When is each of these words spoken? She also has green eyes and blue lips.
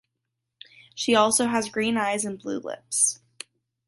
She 0.95 1.13
also 1.13 1.45
has 1.45 1.69
green 1.69 1.95
eyes 1.95 2.25
and 2.25 2.39
blue 2.39 2.57
lips. 2.57 3.19